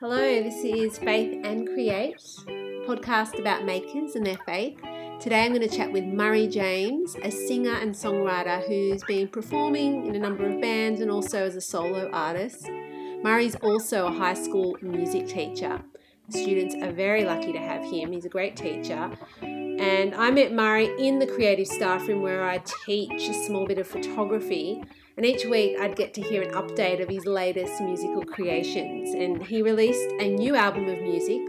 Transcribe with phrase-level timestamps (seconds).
[0.00, 2.18] Hello, this is Faith and Create,
[2.86, 4.78] podcast about makers and their faith.
[5.18, 10.06] Today I'm going to chat with Murray James, a singer and songwriter who's been performing
[10.06, 12.68] in a number of bands and also as a solo artist.
[13.24, 15.82] Murray's also a high school music teacher.
[16.28, 18.12] Students are very lucky to have him.
[18.12, 19.10] He's a great teacher.
[19.42, 23.78] And I met Murray in the creative staff room where I teach a small bit
[23.78, 24.84] of photography.
[25.18, 29.12] And each week I'd get to hear an update of his latest musical creations.
[29.14, 31.40] And he released a new album of music,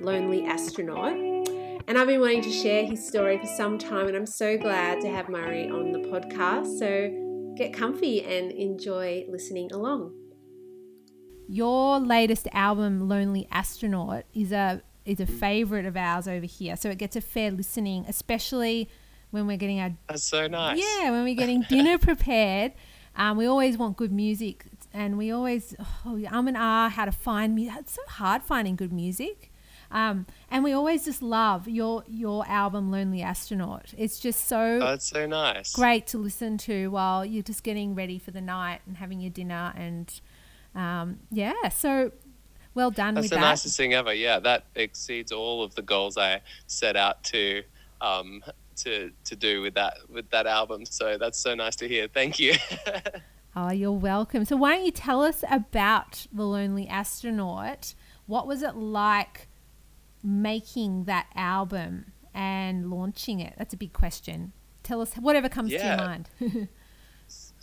[0.00, 1.12] Lonely Astronaut.
[1.12, 5.00] And I've been wanting to share his story for some time, and I'm so glad
[5.02, 6.80] to have Murray on the podcast.
[6.80, 10.12] So get comfy and enjoy listening along.
[11.46, 16.74] Your latest album, Lonely Astronaut, is a is a favorite of ours over here.
[16.74, 18.90] So it gets a fair listening, especially
[19.30, 20.80] when we're getting our That's so nice.
[20.80, 22.72] yeah when we're getting dinner prepared.
[23.16, 25.74] Um, we always want good music, and we always
[26.06, 27.74] oh, um and ah how to find music.
[27.80, 29.50] It's so hard finding good music.
[29.90, 33.92] Um, and we always just love your your album Lonely Astronaut.
[33.98, 35.72] It's just so Oh, that's so nice.
[35.74, 39.30] great to listen to while you're just getting ready for the night and having your
[39.30, 40.20] dinner and
[40.74, 42.10] um, yeah so
[42.74, 44.14] well done That's the that nicest thing ever.
[44.14, 47.62] Yeah, that exceeds all of the goals I set out to
[48.00, 48.42] um,
[48.76, 50.84] to to do with that with that album.
[50.86, 52.08] So that's so nice to hear.
[52.08, 52.54] Thank you.
[53.56, 54.44] oh you're welcome.
[54.44, 57.94] So why don't you tell us about the lonely astronaut?
[58.26, 59.48] What was it like
[60.22, 63.54] making that album and launching it?
[63.58, 64.52] That's a big question.
[64.82, 66.28] Tell us whatever comes to your mind.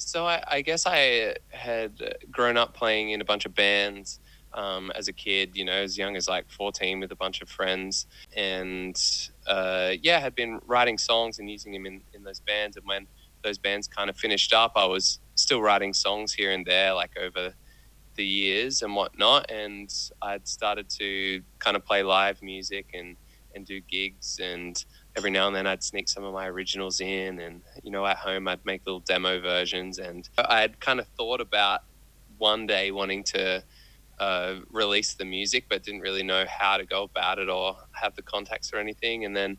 [0.01, 4.21] So I, I guess I had grown up playing in a bunch of bands
[4.59, 7.49] um, as a kid, you know, as young as like 14 with a bunch of
[7.49, 8.07] friends.
[8.35, 9.01] And
[9.47, 12.75] uh, yeah, had been writing songs and using them in, in those bands.
[12.75, 13.07] And when
[13.41, 17.17] those bands kind of finished up, I was still writing songs here and there, like
[17.17, 17.53] over
[18.15, 19.49] the years and whatnot.
[19.49, 23.15] And I'd started to kind of play live music and,
[23.55, 24.83] and do gigs and
[25.15, 28.17] every now and then I'd sneak some of my originals in, and you know, at
[28.17, 29.97] home I'd make little demo versions.
[29.97, 31.81] And I had kind of thought about
[32.37, 33.63] one day wanting to
[34.19, 38.15] uh, release the music, but didn't really know how to go about it or have
[38.15, 39.25] the contacts or anything.
[39.25, 39.57] And then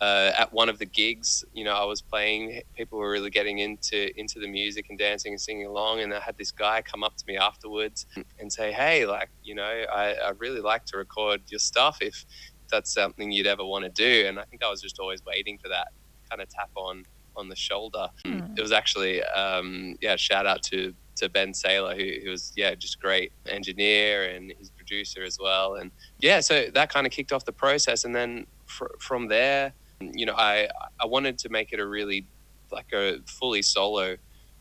[0.00, 2.62] uh, at one of the gigs, you know, I was playing.
[2.76, 6.00] People were really getting into into the music and dancing and singing along.
[6.00, 8.06] And I had this guy come up to me afterwards
[8.38, 11.98] and say, "Hey, like, you know, I, I really like to record your stuff.
[12.00, 12.24] If
[12.70, 14.26] that's something you'd ever want to do.
[14.26, 15.88] And I think I was just always waiting for that
[16.28, 17.04] kind of tap on
[17.36, 18.08] on the shoulder.
[18.24, 18.54] Hmm.
[18.56, 22.74] It was actually, um, yeah, shout out to to Ben Saylor, who, who was yeah
[22.74, 25.76] just great engineer and his producer as well.
[25.76, 28.04] And yeah, so that kind of kicked off the process.
[28.04, 30.68] And then fr- from there, you know, I
[31.00, 32.26] I wanted to make it a really
[32.70, 34.16] like a fully solo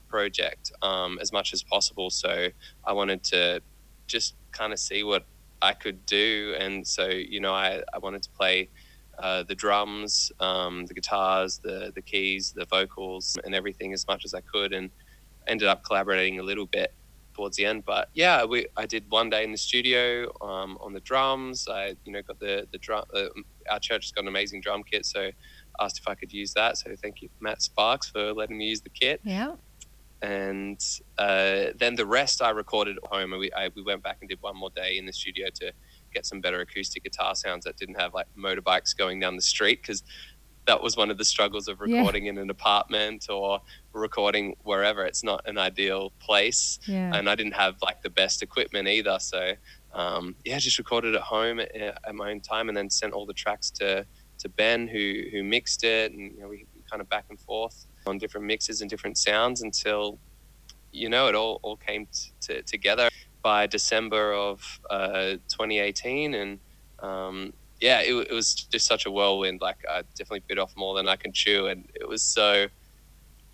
[0.08, 2.10] project um, as much as possible.
[2.10, 2.48] So
[2.86, 3.62] I wanted to
[4.08, 5.26] just kind of see what
[5.62, 6.56] I could do.
[6.60, 8.70] And so, you know, I, I wanted to play
[9.18, 14.26] uh, the drums, um, the guitars, the, the keys, the vocals, and everything as much
[14.26, 14.74] as I could.
[14.74, 14.90] And
[15.48, 16.94] ended up collaborating a little bit
[17.34, 17.84] towards the end.
[17.86, 21.68] But yeah, we, I did one day in the studio um, on the drums.
[21.70, 23.26] I, you know, got the, the drum, uh,
[23.70, 25.06] our church has got an amazing drum kit.
[25.06, 25.32] So
[25.80, 26.78] asked if I could use that.
[26.78, 29.54] So thank you, Matt Sparks, for letting me use the kit yeah
[30.24, 30.80] and
[31.18, 33.34] uh, then the rest I recorded at home.
[33.34, 35.74] And we I, we went back and did one more day in the studio to
[36.14, 39.82] get some better acoustic guitar sounds that didn't have like motorbikes going down the street
[39.82, 40.02] because
[40.66, 41.98] that was one of the struggles of Yeah.
[41.98, 43.60] recording in an apartment or
[43.94, 45.06] recording wherever.
[45.06, 49.18] It's not an ideal place, yeah and I didn't have like the best equipment either.
[49.20, 49.54] So
[49.94, 53.26] um, yeah, just recorded at home at, at my own time, and then sent all
[53.26, 54.08] the tracks to
[54.40, 57.40] to Ben who who mixed it, and you know we, we kind of back and
[57.40, 60.20] forth on different mixes and different sounds until
[60.92, 63.10] you know it all all came t- to, together
[63.44, 66.60] by December of uh, 2018, and
[67.00, 67.54] um,
[67.84, 69.60] yeah, it, it was just such a whirlwind.
[69.60, 72.68] Like I definitely bit off more than I can chew, and it was so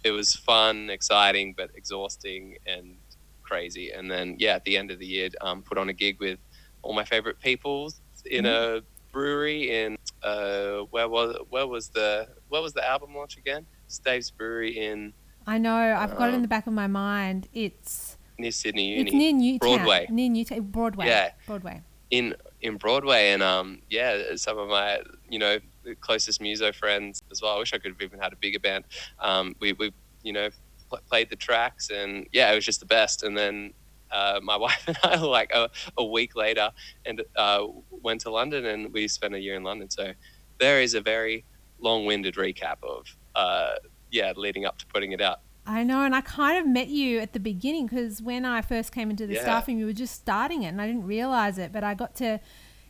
[0.04, 2.96] it was fun, exciting, but exhausting and
[3.42, 3.90] crazy.
[3.92, 6.38] And then yeah, at the end of the year, um, put on a gig with
[6.84, 7.92] all my favorite people
[8.30, 8.82] in a
[9.12, 13.66] brewery in uh, where was where was the where was the album launch again?
[14.06, 15.14] Dave's Brewery in
[15.48, 18.90] i know i've got it in um, the back of my mind it's near Sydney
[18.90, 19.02] Uni.
[19.02, 20.06] it's near newtown Broadway.
[20.12, 21.32] near newtown broadway Yeah.
[21.48, 25.60] broadway in in Broadway, and um, yeah, some of my you know
[26.02, 27.56] closest muso friends as well.
[27.56, 28.86] I wish I could have even had a bigger band.
[29.20, 30.50] Um, we we you know
[30.90, 33.24] pl- played the tracks, and yeah, it was just the best.
[33.24, 33.74] And then
[34.12, 36.72] uh, my wife and I, like a, a week later,
[37.06, 39.90] and uh, went to London, and we spent a year in London.
[39.90, 40.14] So
[40.60, 41.46] there is a very
[41.80, 43.72] long-winded recap of uh,
[44.12, 45.40] yeah, leading up to putting it out.
[45.70, 48.92] I know, and I kind of met you at the beginning because when I first
[48.92, 49.42] came into the Yeah.
[49.42, 52.40] staffing, you were just starting it, and I didn't realize it, but I got to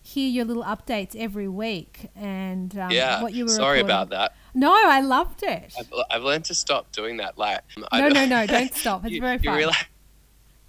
[0.01, 3.21] hear your little updates every week and um, yeah.
[3.21, 3.49] what you were.
[3.49, 3.85] Sorry recording.
[3.85, 4.31] about that.
[4.53, 5.73] No, I loved it.
[5.77, 7.37] I've, I've learned to stop doing that.
[7.37, 9.03] Like, No, don't- no, no, don't stop.
[9.03, 9.57] It's you, very you fun.
[9.57, 9.85] realize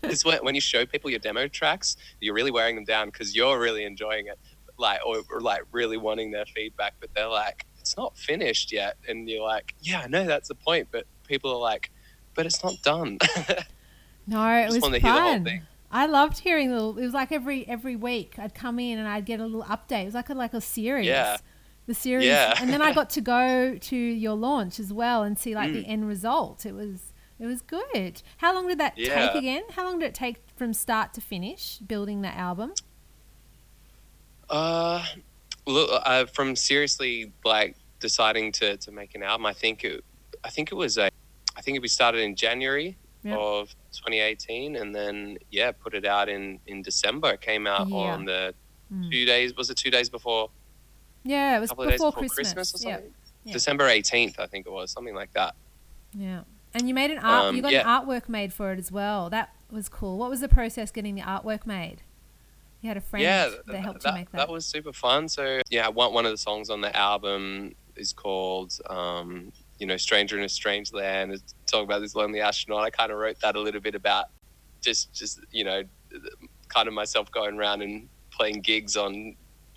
[0.03, 3.37] it's when, when you show people your demo tracks, you're really wearing them down because
[3.37, 4.39] you're really enjoying it,
[4.79, 8.97] like or, or like really wanting their feedback, but they're like, it's not finished yet,
[9.09, 11.91] and you're like, yeah, I know that's the point, but people are like,
[12.41, 13.19] but it's not done.
[14.27, 15.45] No, it was wanted to hear the whole fun.
[15.45, 15.63] thing.
[15.91, 16.77] I loved hearing the.
[16.77, 20.03] It was like every every week I'd come in and I'd get a little update.
[20.03, 21.07] It was like a, like a series.
[21.07, 21.37] Yeah.
[21.87, 22.55] The series, Yeah.
[22.61, 25.83] and then I got to go to your launch as well and see like the
[25.83, 25.89] Mm.
[25.89, 26.65] end result.
[26.65, 28.23] It was it was good.
[28.37, 29.63] How long did that take again?
[29.73, 32.73] How long did it take from start to finish building that album?
[34.49, 35.05] Uh,
[35.67, 40.05] look, uh, from seriously like deciding to, to make an album, I think it,
[40.45, 41.10] I think it was a,
[41.61, 43.37] I think we started in January Yeah.
[43.37, 47.33] of 2018, and then yeah, put it out in in December.
[47.33, 47.97] It came out Yeah.
[47.97, 48.55] on the
[48.91, 49.11] Mm.
[49.11, 49.55] two days.
[49.55, 50.49] Was it two days before?
[51.23, 52.53] Yeah, it was couple before, of days before Christmas.
[52.55, 53.15] Christmas, or something.
[53.45, 53.53] Yeah.
[53.53, 55.55] December 18th, I think it was something like that.
[56.15, 56.43] yeah.
[56.73, 57.47] And you made an art.
[57.47, 57.81] Um, you got yeah.
[57.81, 59.29] an artwork made for it as well.
[59.29, 60.17] That was cool.
[60.19, 62.03] What was the process getting the artwork made?
[62.81, 64.39] You had a friend yeah, that th- helped that, you make that.
[64.39, 64.49] that.
[64.49, 65.29] was super fun.
[65.29, 69.97] So yeah, one one of the songs on the album is called um, you know
[69.97, 71.43] Stranger in a Strange Land.
[71.67, 72.85] Talking about this lonely astronaut.
[72.85, 74.27] I kind of wrote that a little bit about
[74.81, 75.83] just just you know
[76.69, 79.35] kind of myself going around and playing gigs on.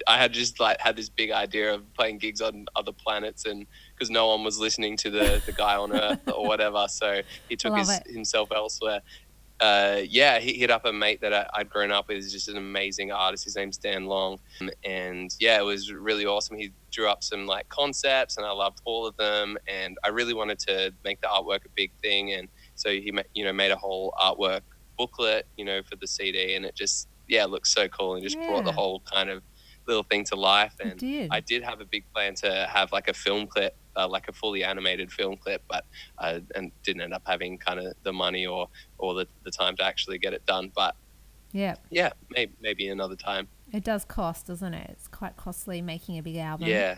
[0.08, 3.66] I had just like had this big idea of playing gigs on other planets and
[3.94, 7.56] because no one was listening to the the guy on Earth or whatever, so he
[7.56, 9.02] took his, himself elsewhere
[9.64, 12.18] uh, yeah, he hit up a mate that I, I'd grown up with.
[12.18, 13.46] He's just an amazing artist.
[13.46, 14.40] His name's Dan Long,
[14.84, 16.58] and yeah, it was really awesome.
[16.58, 19.58] He drew up some like concepts, and I loved all of them.
[19.66, 23.46] And I really wanted to make the artwork a big thing, and so he, you
[23.46, 24.62] know, made a whole artwork
[24.98, 28.24] booklet, you know, for the CD, and it just yeah, it looks so cool, and
[28.24, 29.44] just brought the whole kind of
[29.88, 30.74] little thing to life.
[30.82, 31.30] And did.
[31.32, 34.34] I did have a big plan to have like a film clip, uh, like a
[34.34, 35.86] fully animated film clip, but
[36.18, 38.68] uh, and didn't end up having kind of the money or
[38.98, 40.72] or the, the time to actually get it done.
[40.76, 40.96] But
[41.52, 43.48] yeah, yeah, maybe maybe another time.
[43.72, 44.90] it does cost, doesn't it?
[44.92, 46.68] It's quite costly making a big album.
[46.68, 46.98] Yeah,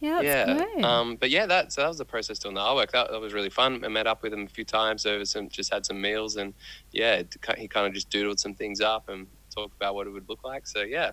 [0.00, 0.98] yeah, that's yeah.
[0.98, 2.90] Um, but yeah, that so that was the process doing the artwork.
[2.90, 3.84] That, that was really fun.
[3.84, 6.54] I met up with him a few times over some, just had some meals, and
[6.90, 10.10] yeah, it, he kind of just doodled some things up and talked about what it
[10.10, 10.66] would look like.
[10.66, 11.12] So yeah,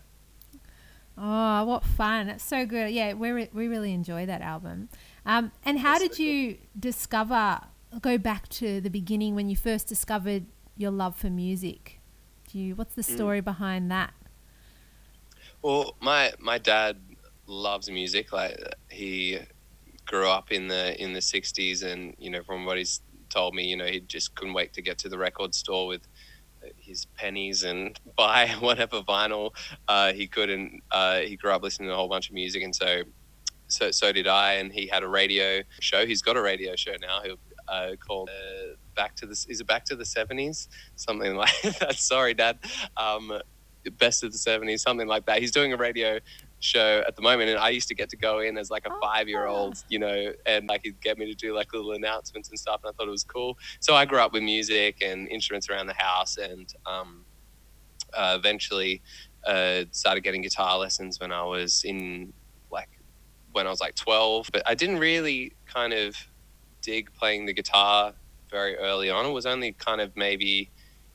[1.22, 2.30] Oh, what fun!
[2.30, 2.92] It's so good.
[2.92, 4.88] Yeah, we re- we really enjoy that album.
[5.26, 7.60] Um, and how That's so did you discover?
[8.02, 10.46] Go back to the beginning when you first discovered
[10.78, 12.00] your love for music.
[12.52, 12.76] Do you?
[12.76, 13.16] What's the Mm.
[13.16, 14.14] story behind that?
[15.62, 16.98] Well, my my dad
[17.48, 18.32] loves music.
[18.32, 18.58] Like
[18.90, 19.40] he
[20.06, 23.66] grew up in the in the '60s, and you know, from what he's told me,
[23.66, 26.08] you know, he just couldn't wait to get to the record store with
[26.90, 29.52] his pennies and buy whatever vinyl
[29.88, 30.50] uh, he could.
[30.50, 33.04] And uh, he grew up listening to a whole bunch of music, and so
[33.68, 34.54] so so did I.
[34.54, 36.06] And he had a radio show.
[36.06, 37.22] He's got a radio show now.
[37.24, 40.68] He'll uh, called uh, Back to the is it Back to the '70s?
[40.96, 41.96] Something like that.
[41.96, 42.60] Sorry, Dad.
[42.98, 43.40] Um,
[43.98, 46.20] best of the 70s something like that he's doing a radio
[46.60, 48.90] show at the moment and i used to get to go in as like a
[48.92, 49.00] Oh.
[49.02, 52.50] five year old you know and like he'd get me to do like little announcements
[52.50, 53.58] and stuff and i thought it was cool.
[53.80, 57.26] So i grew up with music and instruments around the house and um,
[58.14, 59.02] uh, eventually
[59.46, 62.34] uh, started getting guitar lessons when i was in
[62.72, 62.90] like
[63.54, 66.16] when i was like 12 but i didn't really kind of
[66.82, 68.14] dig playing the guitar
[68.50, 69.26] very early on.
[69.26, 70.72] It was only kind of maybe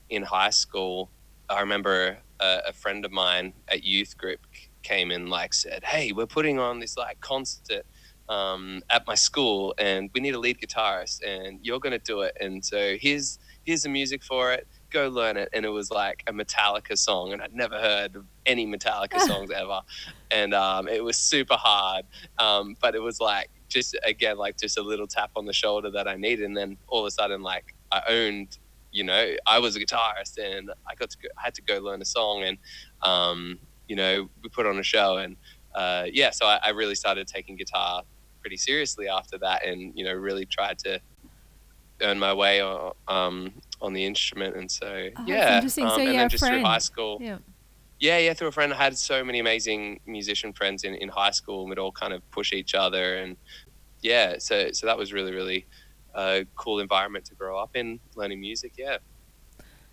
[0.09, 1.11] in high school.
[1.49, 4.41] I remember a, a friend of mine at youth group
[4.85, 7.85] came and like said, "Hey, we're putting on this like concert
[8.29, 12.37] um, at my school, and we need a lead guitarist, and you're gonna do it.
[12.41, 14.69] And so here's here's the music for it.
[14.91, 18.27] Go learn it." And it was like a Metallica song, and I'd never heard of
[18.47, 19.81] any Metallica songs ever,
[20.31, 22.05] and um, it was super hard.
[22.39, 25.91] Um, but it was like just again like just a little tap on the shoulder
[25.91, 28.59] that I needed, and then all of a sudden like I owned
[28.95, 31.79] you know, I was a guitarist and I got to go, I had to go
[31.81, 32.59] learn a song and,
[33.03, 35.37] um, you know, we put on a show and,
[35.75, 38.03] uh, yeah, so I, I really started taking guitar
[38.41, 41.01] pretty seriously after that and, you know, really tried to
[42.01, 44.57] earn my way on, um, on the instrument.
[44.57, 45.57] And so, Oh, yeah.
[45.57, 45.89] interesting.
[45.89, 47.19] So and then just through high school.
[47.21, 47.39] Yeah.
[48.01, 48.73] Yeah, yeah, through a friend.
[48.73, 52.13] I had so many amazing musician friends in, in high school and we'd all kind
[52.13, 53.37] of push each other and
[54.03, 55.65] yeah, so so that was really, really
[56.15, 58.99] a cool environment to grow up in, learning music, yeah.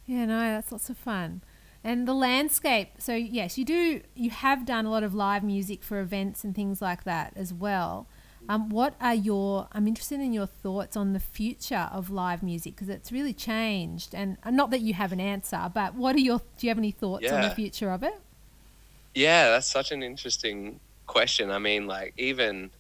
[0.06, 1.42] Yeah, no, that's lots of fun.
[1.84, 2.90] And the landscape.
[3.00, 4.02] So yes, you do.
[4.16, 7.54] You have done a lot of live music for events and things like that as
[7.54, 8.08] well.
[8.50, 9.68] Um, what are your?
[9.72, 14.14] I'm interested in your thoughts on the future of live music because it's really changed,
[14.14, 16.40] and not that you have an answer, but what are your?
[16.40, 18.20] Do you have any thoughts on the future of it?
[19.14, 21.52] Yeah, that's such an interesting question.
[21.52, 22.72] I mean, like even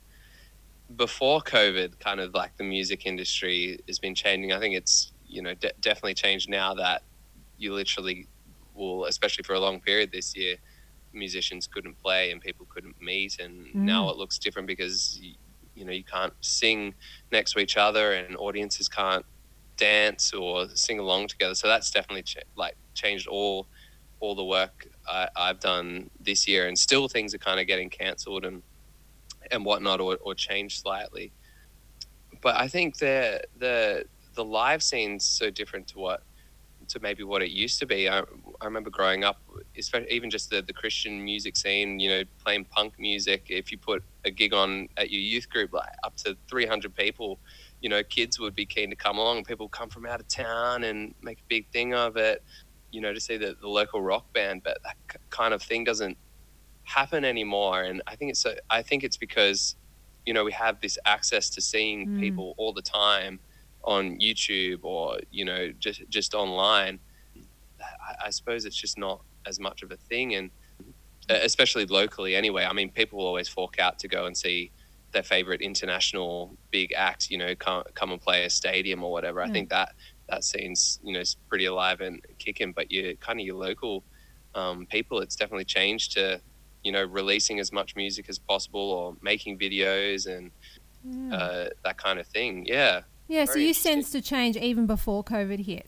[0.96, 4.52] before COVID, kind of like the music industry has been changing.
[4.52, 7.04] I think it's you know de- definitely changed now that
[7.58, 8.28] you literally
[8.74, 10.58] will, especially for a long period this year,
[11.14, 14.12] musicians couldn't play and people couldn't meet, and now Mm.
[14.12, 15.20] it looks different because
[15.74, 16.96] you know you can't sing
[17.32, 19.26] next to each other and audiences can't
[19.78, 21.56] dance or sing along together.
[21.56, 23.68] So that's definitely ch- like changed all
[24.20, 27.90] all the work I, I've done this year, and still things are kind of getting
[27.90, 28.64] cancelled and
[29.52, 31.34] and whatnot, or, or changed slightly.
[32.42, 36.22] But I think the the the live scene's so different to what
[36.90, 38.10] to maybe what it used to be.
[38.10, 38.24] I,
[38.62, 39.42] I remember growing up,
[39.78, 43.48] especially even just the, the Christian music scene, you know, playing punk music.
[43.50, 47.42] If you put a gig on at your youth group, like up to 300 people,
[47.82, 49.46] you know, kids would be keen to come along.
[49.46, 52.42] People would come from out of town and make a big thing of it,
[52.92, 54.62] you know, to see the, the local rock band.
[54.64, 56.18] But that k- kind of thing doesn't
[56.84, 57.84] happen anymore.
[57.84, 59.76] And I think it's so, I think it's because,
[60.26, 62.12] you know, we have this access to seeing Mm.
[62.20, 63.42] people all the time
[63.84, 67.00] on YouTube or you know just just online.
[68.10, 70.50] I, I suppose it's just not as much of a thing, and
[71.30, 72.66] uh, especially locally anyway.
[72.66, 74.72] I mean, people will always fork out to go and see
[75.12, 77.30] their favorite international big act.
[77.30, 79.42] You know, come come and play a stadium or whatever.
[79.42, 79.54] I Mm.
[79.54, 79.94] think that
[80.30, 82.72] that scene's you know is pretty alive and kicking.
[82.72, 84.04] But you kind of your local
[84.56, 86.42] um, people, it's definitely changed to
[86.84, 90.52] you know releasing as much music as possible or making videos and
[91.04, 91.36] Yeah.
[91.36, 92.66] uh, that kind of thing.
[92.66, 93.02] Yeah.
[93.28, 93.46] yeah.
[93.46, 95.88] So you sensed a change even before COVID hit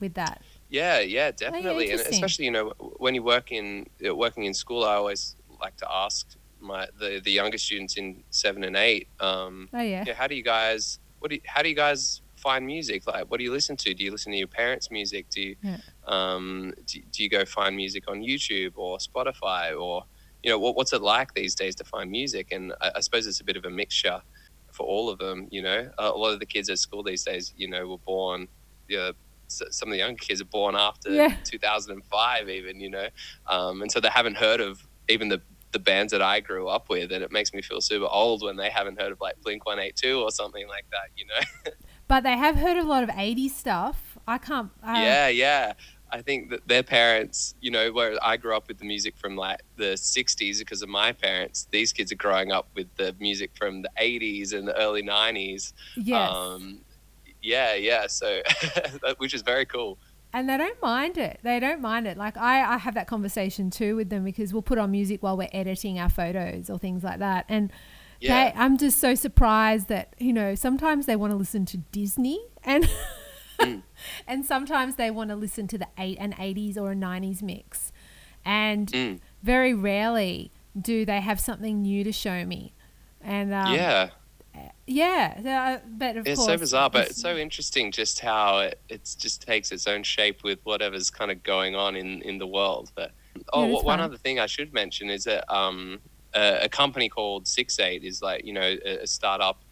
[0.00, 0.42] with that.
[0.72, 2.72] Yeah, yeah, definitely, and especially you know
[3.04, 6.26] when you work in uh, working in school, I always like to ask
[6.60, 10.04] my the, the younger students in seven and eight, um, Oh yeah.
[10.06, 13.06] yeah, how do you guys what do you, how do you guys find music?
[13.06, 13.94] Like, what do you listen to?
[13.94, 15.26] Do you listen to your parents' music?
[15.30, 15.76] Do you Yeah.
[16.16, 20.04] um, do, do you go find music on YouTube or Spotify or
[20.42, 22.46] you know what, what's it like these days to find music?
[22.50, 24.20] And I, I suppose it's a bit of a mixture
[24.72, 25.38] for all of them.
[25.50, 27.98] You know, a a lot of the kids at school these days, you know, were
[28.14, 28.48] born.
[28.88, 29.12] Yeah,
[29.70, 31.36] some of the younger kids are born after Yeah.
[31.44, 33.08] 2005, even you know,
[33.48, 35.42] um, and so they haven't heard of even the
[35.72, 38.56] the bands that I grew up with, and it makes me feel super old when
[38.56, 41.08] they haven't heard of like Blink 182 or something like that.
[41.16, 41.72] You know.
[42.08, 44.18] But they have heard of a lot of 80s stuff.
[44.28, 44.70] I can't.
[44.84, 45.72] Yeah, yeah.
[46.10, 49.34] I think that their parents, you know, where I grew up with the music from
[49.34, 53.52] like the 60s because of my parents, these kids are growing up with the music
[53.54, 55.72] from the 80s and the early 90s.
[55.96, 56.30] Yes.
[56.36, 56.82] Um,
[57.42, 58.06] yeah, yeah.
[58.06, 58.40] So,
[59.18, 59.98] which is very cool.
[60.32, 61.40] and they don't mind it.
[61.42, 62.16] They don't mind it.
[62.16, 65.36] Like I, I have that conversation too with them because we'll put on music while
[65.36, 67.44] we're editing our photos or things like that.
[67.48, 67.70] And
[68.20, 68.50] Yeah.
[68.50, 72.40] they, I'm just so surprised that you know sometimes they want to listen to Disney
[72.64, 72.88] and
[73.58, 73.82] Mm.
[74.26, 77.92] and sometimes they want to listen to the eight an 80s or a 90s mix,
[78.44, 79.20] and Mm.
[79.42, 82.72] very rarely do they have something new to show me.
[83.20, 84.08] And um, yeah.
[84.86, 88.80] Yeah, uh, but of It's course so bizarre, but it's- so interesting just how it
[88.88, 92.46] it's just takes its own shape with whatever's kind of going on in, in the
[92.46, 92.90] world.
[92.94, 93.12] But
[93.52, 94.00] oh, Yeah, one fun.
[94.00, 96.00] other thing I should mention is that um,
[96.34, 99.62] a, a company called Six Eight is like you know a, a startup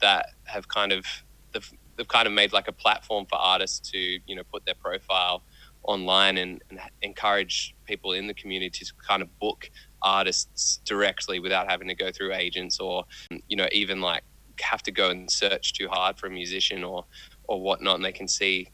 [0.00, 1.04] that have kind of
[1.52, 4.76] they've, they've kind of made like a platform for artists to you know put their
[4.76, 5.42] profile
[5.82, 9.70] online and, and encourage people in the community to kind of book
[10.02, 13.04] artists directly without having to go through agents or
[13.48, 14.22] you know even like
[14.62, 17.04] have to go and search too hard for a musician or
[17.48, 18.68] or whatnot and they can see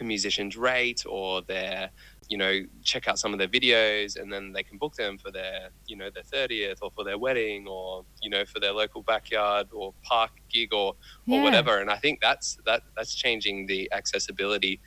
[0.00, 1.90] a musician's rate or their
[2.28, 5.30] you know check out some of their videos and then they can book them for
[5.30, 9.04] their you know their 30th or for their wedding or you know for their local
[9.04, 10.94] backyard or park gig or
[11.30, 11.42] or Yeah.
[11.42, 14.80] whatever and i think that's that that's changing the accessibility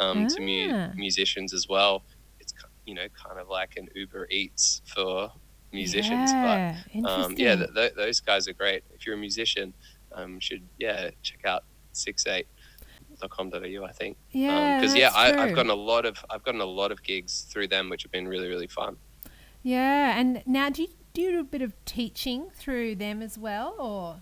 [0.00, 0.94] um, to mu- Ah.
[0.94, 2.04] musicians as well
[2.40, 2.52] it's
[2.86, 5.30] you know kind of like an uber eats for
[5.74, 8.82] musicians but yeah, um, yeah, th- th- those guys are great.
[8.94, 9.74] If you're a musician,
[10.12, 12.46] um, should yeah check out six eight
[13.30, 16.66] com.au I think yeah, because yeah I, I've gotten a lot of I've gotten a
[16.66, 18.96] lot of gigs through them which have been really really fun
[19.62, 23.38] Yeah, and now do you do you do a bit of teaching through them as
[23.38, 24.16] well, or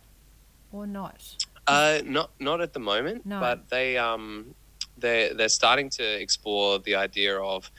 [0.70, 1.36] or not?
[1.66, 3.40] uh, not not at the moment No.
[3.40, 4.54] but they um
[4.98, 7.70] they they're starting to explore the idea of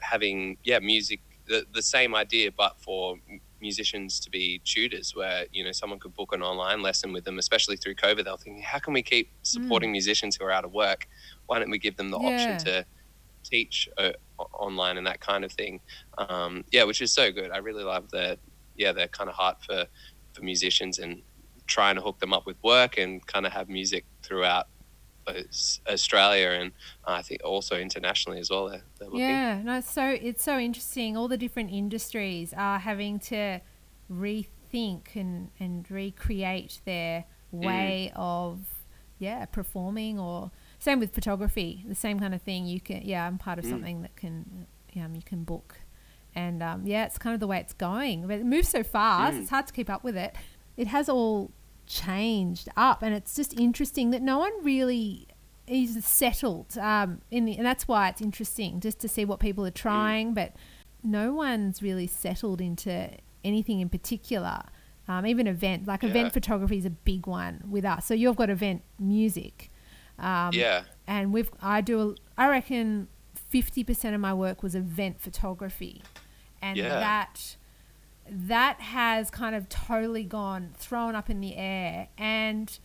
[0.00, 3.16] having yeah music the, the same idea but for
[3.60, 7.38] musicians to be tutors where you know someone could book an online lesson with them
[7.38, 10.72] especially through covid they're thinking how can we keep supporting musicians who are out of
[10.72, 11.06] work?
[11.46, 12.28] Why don't we give them the Yeah.
[12.28, 12.86] option to
[13.44, 14.12] teach uh,
[14.58, 15.80] online and that kind of thing.
[16.18, 17.50] Um, yeah which is so good.
[17.52, 18.38] I really love their
[18.76, 19.86] yeah their kind of heart for
[20.34, 21.22] for musicians and
[21.66, 24.66] trying to hook them up with work and kind of have music throughout
[25.88, 26.72] Australia and
[27.06, 28.68] uh, I think also internationally as well.
[28.68, 31.16] They're, they're yeah, no, it's so it's so interesting.
[31.16, 33.60] All the different industries are having to
[34.10, 37.64] rethink and and recreate their mm.
[37.64, 38.18] way mm.
[38.18, 38.60] of
[39.18, 41.84] yeah performing or same with photography.
[41.88, 42.66] The same kind of thing.
[42.66, 43.70] You can yeah, I'm part of mm.
[43.70, 45.80] something that can um, you can book.
[46.34, 48.26] And um, yeah, it's kind of the way it's going.
[48.26, 49.40] But it moves so fast, mm.
[49.40, 50.34] it's hard to keep up with it.
[50.76, 51.50] It has all
[51.90, 55.26] changed up, and it's just interesting that no one really
[55.66, 56.78] is settled.
[56.78, 60.32] Um, in the, and that's why it's interesting just to see what people are trying,
[60.32, 60.54] but
[61.02, 63.10] no one's really settled into
[63.44, 64.62] anything in particular.
[65.08, 66.10] Um, even event like yeah.
[66.10, 68.06] event photography is a big one with us.
[68.06, 69.72] So you've got event music.
[70.18, 70.84] Um, yeah.
[71.08, 76.02] And we've I do a, I reckon fifty percent of my work was event photography,
[76.62, 77.00] and yeah.
[77.00, 77.56] that
[78.30, 82.78] that has kind of totally gone thrown up in the air and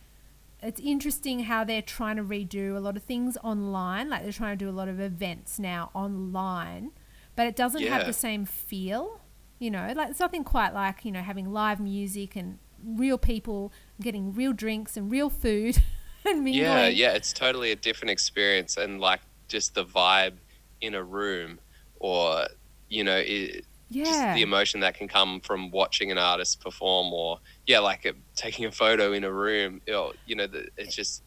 [0.62, 4.58] it's interesting how they're trying to redo a lot of things online like they're trying
[4.58, 6.90] to do a lot of events now online
[7.36, 7.96] but it doesn't yeah.
[7.96, 9.20] have the same feel
[9.60, 13.72] you know like it's nothing quite like you know having live music and real people
[14.00, 15.80] getting real drinks and real food
[16.24, 16.54] and mingling.
[16.54, 20.34] yeah yeah it's totally a different experience and like just the vibe
[20.80, 21.60] in a room
[22.00, 22.46] or
[22.88, 24.04] you know it, yeah.
[24.04, 28.12] just the emotion that can come from watching an artist perform or yeah like a,
[28.34, 31.22] taking a photo in a room you know, you know the, it's just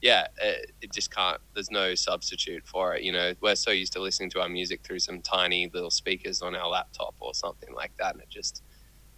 [0.00, 3.92] yeah it, it, just can't there's no substitute for it you know we're so used
[3.92, 7.74] to listening to our music through some tiny little speakers on our laptop or something
[7.74, 8.62] like that and it just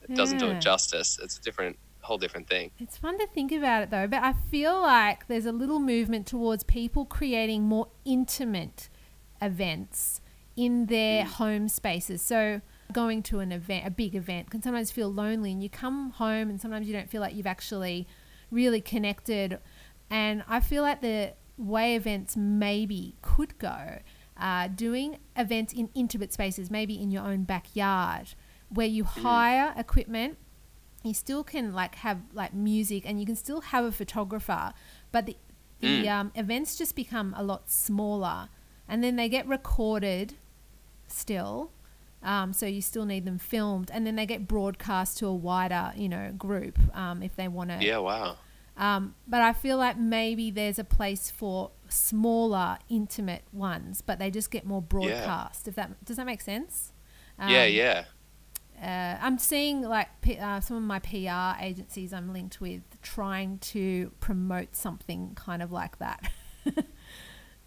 [0.03, 0.17] it yeah.
[0.17, 3.83] doesn't do it justice it's a different whole different thing it's fun to think about
[3.83, 8.89] it though but i feel like there's a little movement towards people creating more intimate
[9.43, 10.21] events
[10.57, 11.27] in their mm.
[11.27, 12.61] home spaces so
[12.93, 16.49] going to an event, a big event, can sometimes feel lonely, and you come home
[16.49, 18.07] and sometimes you don't feel like you've actually
[18.51, 19.59] really connected.
[20.11, 23.99] And I feel like the way events maybe could go,
[24.37, 28.35] uh, doing events in intimate spaces, maybe in your own backyard,
[28.69, 29.23] where you mm.
[29.23, 30.39] hire equipment.
[31.03, 34.73] You still can like have like music, and you can still have a photographer,
[35.13, 35.37] but the
[35.81, 36.09] the mm.
[36.09, 38.49] um, events just become a lot smaller,
[38.89, 40.35] and then they get recorded
[41.07, 41.71] still
[42.27, 45.93] um, so you still need them filmed, and then they get broadcast to a wider,
[45.97, 47.79] you know, group um, if they want to.
[47.81, 48.37] Yeah, wow.
[48.77, 54.33] Um, but I feel like maybe there's a place for smaller, intimate ones, but they
[54.33, 55.67] just get more broadcast.
[55.67, 55.71] Yeah.
[55.71, 56.93] If that does that make sense?
[57.39, 58.05] yeah, um, yeah.
[58.83, 60.09] Uh, I'm seeing like
[60.39, 65.71] uh, some of my PR agencies I'm linked with trying to promote something kind of
[65.71, 66.29] like that,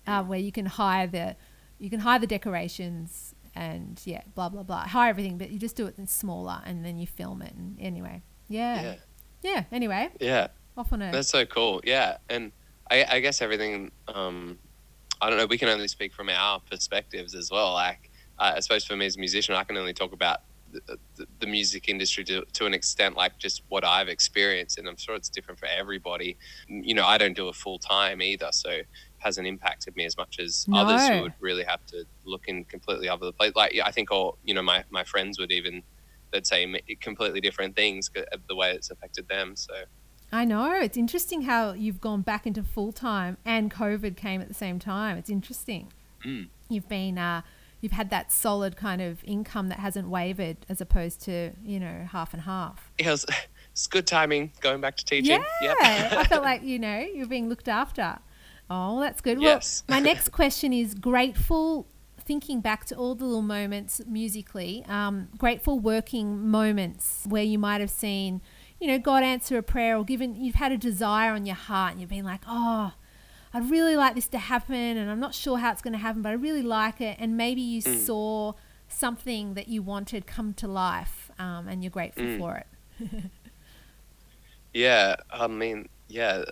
[0.05, 1.37] uh, where you can hire the
[1.79, 4.87] you can hire the decorations and yeah, blah blah blah.
[4.87, 7.53] Hire everything, but you just do it in smaller, and then you film it.
[7.53, 8.95] And anyway, yeah, yeah.
[9.41, 10.47] yeah anyway, yeah.
[10.77, 11.11] Off on a.
[11.11, 11.81] That's so cool.
[11.83, 12.51] Yeah, and
[12.89, 13.91] I, I guess everything.
[14.07, 14.57] Um,
[15.21, 15.45] I don't know.
[15.45, 17.73] We can only speak from our perspectives as well.
[17.73, 20.97] Like, uh, I suppose for me as a musician, I can only talk about the,
[21.15, 24.97] the, the, music industry to, to an extent, like just what I've experienced, and I'm
[24.97, 26.37] sure it's different for everybody.
[26.67, 28.81] You know, I don't do it full time either, so
[29.19, 30.79] hasn't impacted me as much as no.
[30.79, 33.53] others who would really have to look in completely other place.
[33.55, 35.83] Like I think all you know, my my friends would even
[36.31, 38.09] they'd say completely different things
[38.47, 39.55] the way it's affected them.
[39.55, 39.73] So.
[40.31, 44.47] I know it's interesting how you've gone back into full time and COVID came at
[44.47, 45.17] the same time.
[45.17, 45.91] It's interesting.
[46.23, 46.49] Mm.
[46.69, 47.41] You've been uh,
[47.81, 52.07] you've had that solid kind of income that hasn't wavered as opposed to you know
[52.11, 52.91] half and half.
[52.97, 53.25] It was,
[53.71, 55.43] it's good timing going back to teaching.
[55.61, 56.11] Yeah, yep.
[56.13, 58.19] I felt like you know you're being looked after.
[58.69, 59.41] Oh, that's good.
[59.41, 59.83] Yes.
[59.87, 61.87] Well, my next question is grateful.
[62.19, 67.81] Thinking back to all the little moments musically, um, grateful working moments where you might
[67.81, 68.41] have seen,
[68.79, 71.93] you know, God answer a prayer or given you've had a desire on your heart
[71.93, 72.93] and you've been like, oh,
[73.51, 76.21] I'd really like this to happen and I'm not sure how it's going to happen,
[76.21, 77.17] but I really like it.
[77.19, 77.97] And maybe you mm.
[77.97, 78.53] saw
[78.87, 82.37] something that you wanted come to life um, and you're grateful mm.
[82.37, 83.07] for it.
[84.73, 86.45] yeah, I mean, yeah,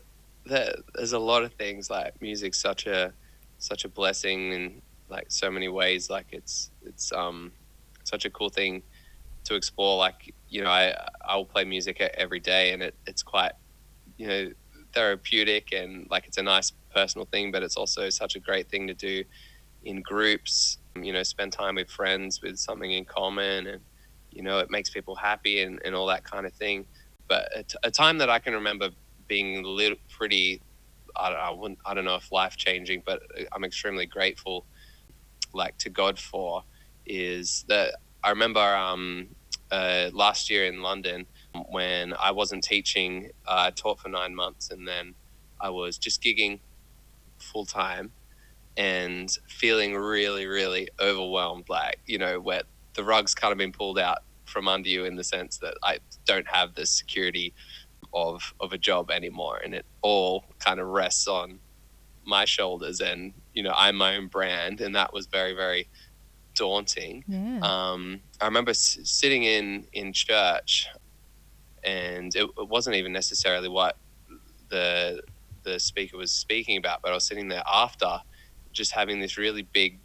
[0.47, 3.13] there's a lot of things like music's such a
[3.57, 7.53] such a blessing in like so many ways like it's it's um
[8.05, 8.83] such a cool thing
[9.45, 10.93] to explore like you know i
[11.27, 13.53] i'll play music every day and it, it's quite
[14.17, 14.49] you know
[14.93, 18.87] therapeutic and like it's a nice personal thing but it's also such a great thing
[18.87, 19.23] to do
[19.83, 23.81] in groups you know spend time with friends with something in common and
[24.31, 26.85] you know it makes people happy and, and all that kind of thing.
[27.29, 28.89] But a, t- a time that i can remember
[29.27, 30.61] being little, pretty.
[31.15, 34.65] I don't, I, wouldn't, I don't know if life changing, but I'm extremely grateful,
[35.53, 36.63] like to God for,
[37.05, 39.29] is that I remember um,
[39.71, 41.25] uh, last year in London,
[41.69, 43.31] when I wasn't teaching.
[43.47, 45.15] I taught for nine months, and then
[45.59, 46.59] I was just gigging
[47.39, 48.11] full time
[48.75, 51.69] and feeling really, really overwhelmed.
[51.69, 52.63] Like you know, where
[52.93, 55.99] the rug's kind of been pulled out from under you in the sense that I
[56.25, 57.53] don't have the security
[58.13, 61.59] of of a job anymore, and it all kind of rests on
[62.25, 62.99] my shoulders.
[62.99, 65.89] And you know, I'm my own brand, and that was very, very
[66.55, 67.23] daunting.
[67.27, 67.59] Yeah.
[67.61, 70.87] Um, I remember s- sitting in in church,
[71.83, 73.97] and it, it wasn't even necessarily what
[74.69, 75.21] the
[75.63, 78.21] the speaker was speaking about, but I was sitting there after,
[78.71, 79.99] just having this really big,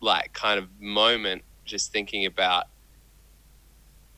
[0.00, 2.66] like, kind of moment, just thinking about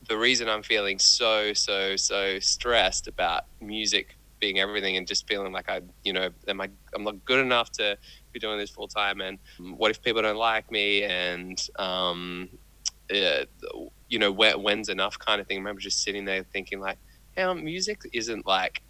[0.07, 5.51] the reason I'm feeling so so so stressed about music being everything and just feeling
[5.51, 7.97] like I, you know, am I I'm not good enough to
[8.33, 9.39] be doing this full time and
[9.77, 12.49] what if people don't like me and um
[13.13, 13.45] uh,
[14.09, 15.57] you know when, when's enough kind of thing.
[15.57, 16.99] I remember just sitting there thinking like
[17.37, 18.81] um, music isn't like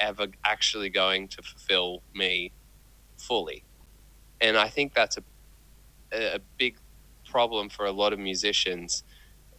[0.00, 2.54] ever actually going to fulfill me
[3.18, 3.64] fully.
[4.40, 5.22] And I think that's a
[6.12, 6.76] a big
[7.26, 9.04] problem for a lot of musicians.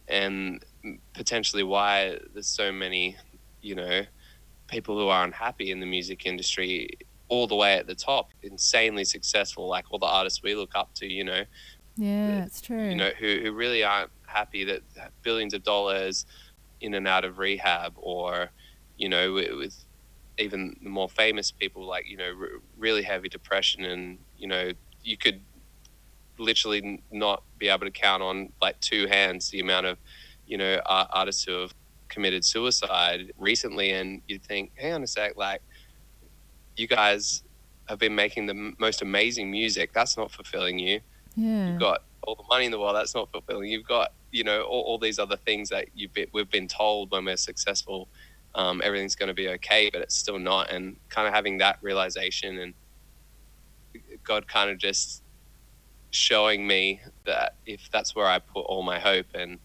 [0.08, 0.62] And
[1.14, 3.16] potentially why there's so many
[3.60, 4.02] you know
[4.68, 6.88] people who are unhappy in the music industry
[7.28, 10.92] all the way at the top, insanely successful, like all the artists we look up
[10.94, 11.44] to, you know,
[11.96, 12.90] yeah, that's true.
[12.90, 14.82] you know, who, who really aren't happy that
[15.22, 16.26] billions of dollars
[16.82, 18.50] in and out of rehab or,
[18.98, 19.84] you know, with, with
[20.38, 24.72] even the more famous people like, you know, r- really heavy depression and, you know,
[25.02, 25.40] you could
[26.38, 29.98] literally not be able to count on like two hands the amount of,
[30.52, 31.72] you know, art- artists who have
[32.10, 33.92] committed suicide recently.
[33.92, 35.62] And you'd think, hang on a sec, like,
[36.76, 37.42] you guys
[37.88, 39.94] have been making the m- most amazing music.
[39.94, 41.00] That's not fulfilling you.
[41.36, 41.68] yeah.
[41.70, 42.94] You've got all the money in the world.
[42.94, 43.70] That's not fulfilling.
[43.70, 47.10] You've got, you know, all, all these other things that you've been, we've been told
[47.12, 48.08] when we're successful,
[48.54, 50.70] um, everything's going to be okay, but it's still not.
[50.70, 52.74] And kind of having that realization and
[54.22, 55.22] God kind of just
[56.10, 59.58] showing me that if that's where I put all my hope and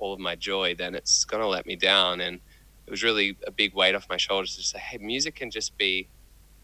[0.00, 2.20] all of my joy, then it's to let me down.
[2.22, 2.40] And
[2.86, 5.78] it was really a big weight off my shoulders to say, hey, music can just
[5.78, 6.10] be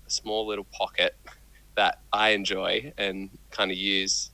[0.07, 1.15] a small little pocket
[1.77, 4.33] that I enjoy and kind of use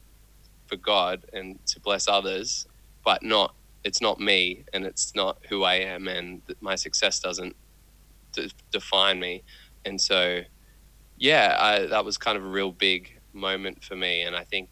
[0.68, 2.66] for God and to bless others,
[3.04, 7.56] but not it's not me and it's not who I am and my success doesn't
[8.34, 9.44] de- define me.
[9.84, 10.42] And so,
[11.16, 14.22] yeah, I, that was kind of a real big moment for me.
[14.22, 14.70] And I think,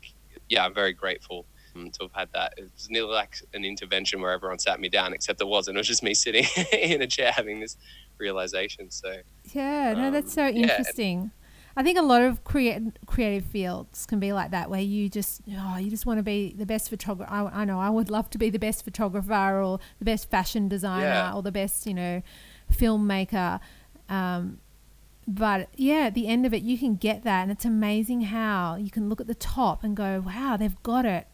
[0.49, 2.54] yeah, I'm very grateful um, to have had that.
[2.56, 5.76] It was nearly like an intervention where everyone sat me down, except it wasn't.
[5.76, 7.76] It was just me sitting in a chair having this
[8.18, 8.90] realization.
[8.90, 9.16] So,
[9.52, 10.62] Yeah, no, that's so Um, yeah.
[10.62, 11.30] interesting.
[11.76, 15.40] I think a lot of create, creative fields can be like that, where you just
[15.56, 17.30] oh, you just want to be the best photographer.
[17.33, 20.68] I, I know I would love to be the best photographer or the best fashion
[20.68, 21.33] designer Yeah.
[21.35, 22.22] or the best you know
[22.72, 23.61] filmmaker.
[24.09, 24.59] Um,
[25.28, 28.74] but yeah, at the end of it, you can get that, and it's amazing how
[28.74, 31.28] you can look at the top and go, "Wow, they've got it,"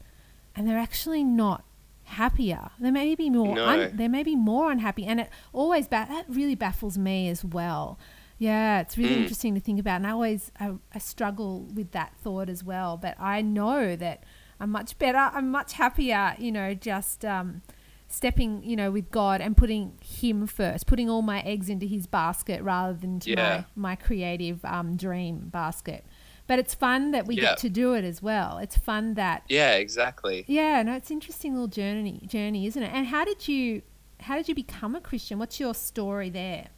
[0.57, 1.65] and they're actually not
[2.05, 2.71] happier.
[2.81, 3.55] They may be more.
[3.55, 3.67] No.
[3.67, 7.45] Un- they may be more unhappy, and it always ba- that really baffles me as
[7.45, 7.99] well.
[8.39, 9.23] Yeah, it's really Mm.
[9.23, 12.97] interesting to think about, and I always I, I struggle with that thought as well.
[12.97, 14.25] But I know that
[14.61, 15.19] I'm much better.
[15.19, 16.35] I'm much happier.
[16.39, 17.63] You know, just um,
[18.09, 22.07] stepping, you know, with God and putting Him first, putting all my eggs into His
[22.07, 23.65] basket rather than to Yeah.
[23.75, 26.05] my my creative um, dream basket.
[26.47, 27.43] But it's fun that we Yeah.
[27.43, 28.59] get to do it as well.
[28.59, 30.45] It's fun that yeah, exactly.
[30.47, 32.93] yeah, no, it's interesting little journey journey, isn't it?
[32.93, 33.83] And how did you
[34.21, 35.39] how did you become a Christian?
[35.39, 36.69] What's your story there?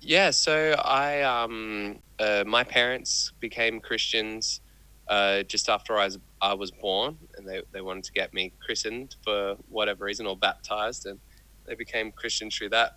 [0.00, 4.60] Yeah, so I um uh, my parents became Christians
[5.08, 8.52] uh, just after I was I was born, and they they wanted to get me
[8.64, 11.18] christened for whatever reason or baptized, and
[11.66, 12.92] they became Christians through that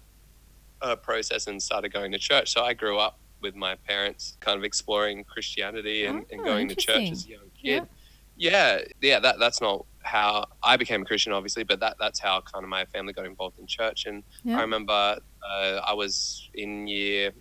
[0.81, 2.51] uh, process and started going to church.
[2.51, 6.69] So I grew up with my parents, kind of exploring Christianity and, and Oh, going
[6.69, 7.69] to church as a young kid.
[7.75, 7.89] Yep.
[8.35, 12.41] Yeah, yeah, that that's not how I became a Christian, obviously, but that that's how
[12.41, 14.07] kind of my family got involved in church.
[14.07, 14.57] And Yeah.
[14.57, 17.31] I remember uh, I was in year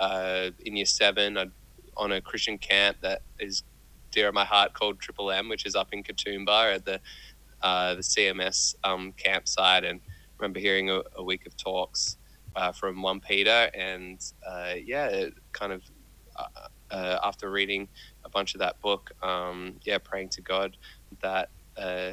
[0.00, 1.52] uh, in year seven I'd,
[1.96, 3.62] on a Christian camp that is
[4.10, 7.00] dear at my heart called Triple M, which is up in Katoomba at the
[7.62, 10.00] uh, the CMS um, campsite, and
[10.38, 12.16] remember hearing a, a week of talks
[12.56, 15.82] uh, from one Peter, and uh, yeah, it kind of
[16.36, 16.44] uh,
[16.90, 17.88] uh, after reading
[18.24, 20.76] a bunch of that book, um, yeah, praying to God
[21.22, 22.12] that uh,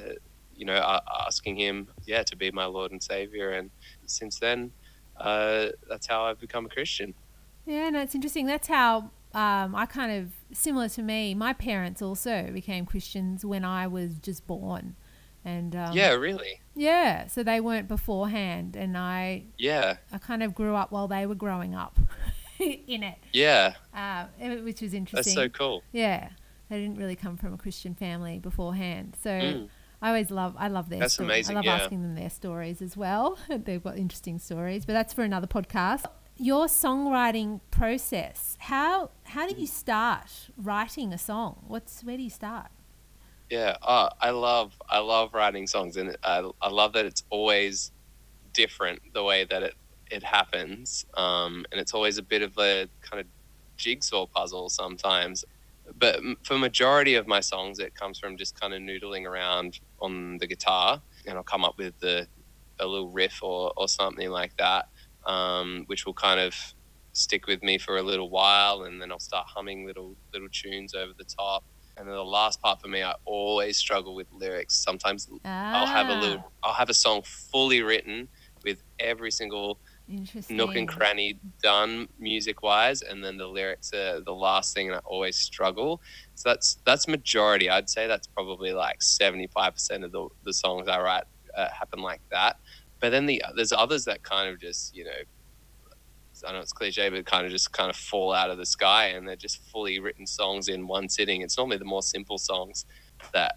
[0.56, 3.70] you know asking Him, yeah, to be my Lord and Savior, and
[4.06, 4.72] since then,
[5.20, 7.14] uh, that's how I've become a Christian.
[7.66, 8.46] Yeah, no, it's interesting.
[8.46, 11.36] That's how um, I kind of similar to me.
[11.36, 14.96] My parents also became Christians when I was just born,
[15.48, 16.60] And um, yeah, really.
[16.76, 21.26] yeah, so they weren't beforehand, and I Yeah, I kind of grew up while they
[21.26, 21.98] were growing up
[22.60, 23.76] in it, yeah.
[23.94, 24.26] uh,
[24.64, 25.84] which was interesting That's so cool.
[25.94, 26.30] Yeah,
[26.70, 29.70] they didn't really come from a Christian family beforehand, so Mm.
[30.02, 31.28] I always love I love their That's story.
[31.30, 31.76] amazing, I love yeah.
[31.78, 33.38] asking them their stories as well.
[33.50, 36.06] They've got interesting stories, but that's for another podcast.
[36.36, 38.58] Your songwriting process.
[38.60, 41.64] How how do you start writing a song?
[41.68, 42.68] What's where do you start?
[43.50, 47.92] Yeah, oh, I love I love writing songs, and I I love that it's always
[48.54, 49.76] different the way that it
[50.12, 53.28] it happens, um, and it's always a bit of a kind of
[53.78, 55.46] jigsaw puzzle sometimes.
[55.96, 60.38] But for majority of my songs, it comes from just kind of noodling around on
[60.40, 62.28] the guitar, and I'll come up with the
[62.80, 64.86] a little riff or or something like that,
[65.28, 66.56] um, which will kind of
[67.14, 70.94] stick with me for a little while, and then I'll start humming little little tunes
[70.94, 71.64] over the top.
[71.98, 74.84] And then the last part for me, I always struggle with lyrics.
[74.84, 78.30] Sometimes Ah, I'll have a little, I'll have a song fully written
[78.64, 79.80] with every single
[80.50, 84.96] nook and cranny done music wise, and then the lyrics are the last thing, and
[84.96, 86.02] I always struggle.
[86.36, 87.70] So that's that's majority.
[87.70, 91.24] I'd say that's probably like seventy five percent of the the songs I write
[91.58, 92.58] uh, happen like that.
[93.02, 95.12] But then the there's others that kind of just you know.
[96.46, 99.08] I know it's cliche, but kind of just kind of fall out of the sky,
[99.08, 101.42] and they're just fully written songs in one sitting.
[101.42, 102.86] It's normally the more simple songs
[103.34, 103.56] that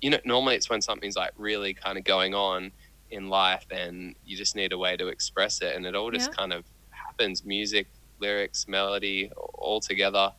[0.00, 0.18] you know.
[0.24, 2.72] Normally, it's when something's like really kind of going on
[3.10, 6.30] in life, and you just need a way to express it, and it all just
[6.30, 6.36] Yeah.
[6.36, 7.44] kind of happens.
[7.44, 7.88] Music,
[8.20, 10.32] lyrics, melody, all together,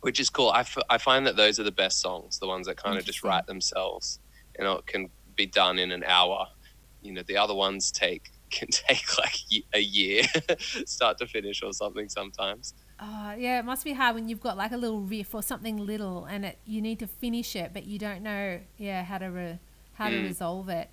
[0.00, 0.50] which is cool.
[0.50, 3.04] I, f- I find that those are the best songs, the ones that kind of
[3.04, 4.20] just write themselves,
[4.58, 6.46] and it can be done in an hour.
[7.00, 9.34] You know, the other ones take can take like
[9.74, 10.22] a year,
[10.86, 12.74] start to finish, or something sometimes.
[13.00, 15.76] Oh, yeah, it must be hard when you've got like a little riff or something
[15.76, 19.26] little and it you need to finish it, but you don't know, yeah, how to
[19.26, 19.58] re-
[19.94, 20.28] how to Mm.
[20.28, 20.88] resolve it.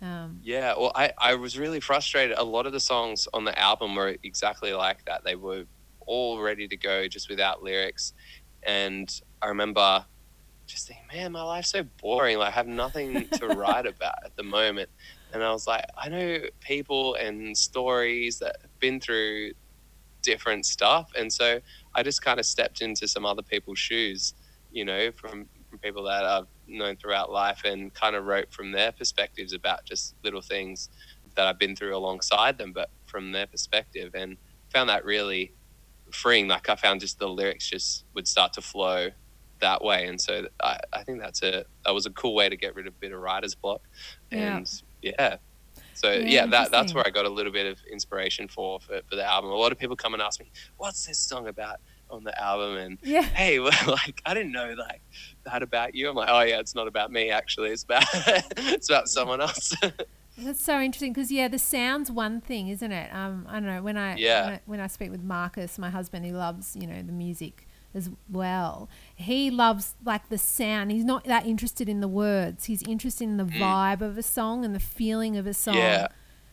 [0.00, 2.36] Um, Yeah, well, I, I was really frustrated.
[2.38, 5.24] A lot of the songs on the album were exactly like that.
[5.24, 5.64] They were
[6.06, 8.12] all ready to go just without lyrics.
[8.64, 9.08] And
[9.42, 10.06] I remember
[10.66, 12.38] just thinking, man, my life's so boring.
[12.38, 14.90] Like, I have nothing to write about at the moment.
[15.32, 19.52] And I was like, I know people and stories that have been through
[20.22, 21.10] different stuff.
[21.18, 21.60] And so
[21.94, 24.34] I just kind of stepped into some other people's shoes,
[24.70, 28.72] you know, from, from people that I've known throughout life and kind of wrote from
[28.72, 30.90] their perspectives about just little things
[31.34, 34.14] that I've been through alongside them, but from their perspective.
[34.14, 34.36] And
[34.70, 35.52] found that really
[36.10, 36.48] freeing.
[36.48, 39.10] Like I found just the lyrics just would start to flow
[39.60, 40.06] that way.
[40.06, 42.86] And so I, I think that's a, that was a cool way to get rid
[42.86, 43.82] of a bit of writer's block.
[44.30, 44.91] And yeah.
[45.02, 45.36] Yeah
[46.02, 49.00] so Yeah, yeah, that, that's where I got a little bit of inspiration for, for
[49.08, 49.50] for the album.
[49.50, 51.76] A lot of people come and ask me, "What's this song about
[52.10, 53.22] on the album?" And yeah.
[53.34, 55.00] hey, well, like I didn't know like
[55.44, 56.08] that about you.
[56.08, 57.70] I'm like, oh yeah, it's not about me actually.
[57.70, 58.04] It's about
[58.56, 59.74] it's about someone else.
[60.36, 63.14] That's so interesting because yeah, the sound's one thing, isn't it?
[63.14, 64.44] Um, I don't know when I Yeah.
[64.44, 67.68] when I, when I speak with Marcus, my husband, he loves you know the music
[67.94, 68.88] as well.
[69.14, 70.90] He loves like the sound.
[70.90, 72.64] He's not that interested in the words.
[72.64, 75.78] He's interested in the vibe of a song and the feeling of a song Mm.
[75.78, 76.06] Yeah.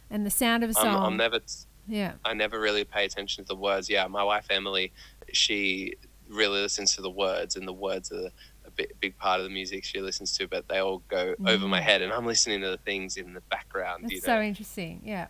[0.10, 1.06] and the sound of a I'm, song.
[1.06, 1.40] I'm never
[1.88, 3.90] yeah, I never really pay attention to the words.
[3.90, 4.92] Yeah, my wife Emily,
[5.34, 5.96] she
[6.28, 8.30] really listens to the words, and the words are
[8.66, 10.48] a big, big part of the music she listens to.
[10.48, 11.84] But they all go over my Mm.
[11.84, 14.04] head, and I'm listening to the things in the background.
[14.04, 14.26] that's you know?
[14.26, 15.02] so interesting.
[15.04, 15.28] Yeah.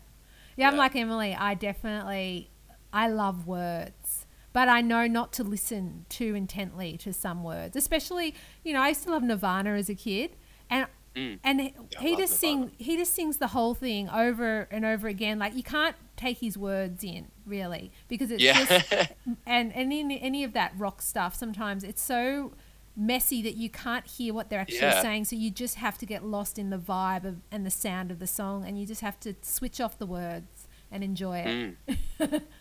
[0.57, 0.79] yeah, I'm Yeah.
[0.79, 1.33] like Emily.
[1.33, 2.49] I definitely
[2.91, 3.93] I love words.
[4.51, 8.33] But I know not to listen too intently to some words, especially
[8.63, 10.35] you know I used to love Nirvana as a kid,
[10.69, 11.39] and Mm.
[11.43, 15.39] and he, he just sing he just sings the whole thing over and over again.
[15.39, 18.93] Like you can't take his words in really because it's yeah, just
[19.47, 22.53] and and in any of that rock stuff sometimes it's so
[22.95, 25.01] messy that you can't hear what they're actually Yeah.
[25.01, 28.11] saying so you just have to get lost in the vibe of, and the sound
[28.11, 31.75] of the song and you just have to switch off the words and enjoy it
[32.19, 32.41] Mm.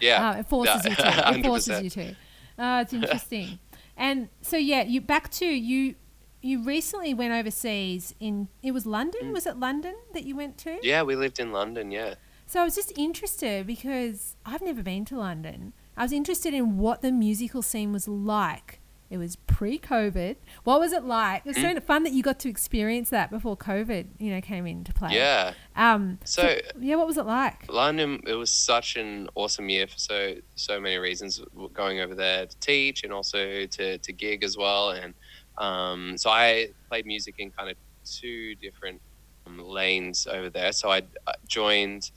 [0.00, 0.30] yeah.
[0.30, 1.84] uh, it forces you to it forces 100%.
[1.84, 2.16] you to
[2.58, 3.58] uh, it's interesting
[3.96, 5.94] and so yeah you back to you
[6.42, 10.70] you recently went overseas in it was london was it london that you went to
[10.70, 10.78] Mm.
[10.82, 11.90] Yeah, we lived in London.
[11.90, 12.14] Yeah.
[12.46, 15.72] so I was just interested because I've never been to London.
[15.96, 18.80] I was interested in what the musical scene was like.
[19.10, 20.36] It was pre-COVID.
[20.64, 21.42] What was it like?
[21.44, 21.74] It was Mm.
[21.74, 25.14] so fun that you got to experience that before COVID, you know, came into play.
[25.14, 25.52] Yeah.
[25.76, 26.18] Um.
[26.24, 27.70] So yeah, what was it like?
[27.72, 31.40] London, it was such an awesome year for so so many reasons.
[31.72, 34.90] Going over there to teach and also to, to gig as well.
[34.90, 35.14] And
[35.58, 39.00] um, so I played music in kind of two different
[39.46, 40.72] um, lanes over there.
[40.72, 42.10] So I uh, joined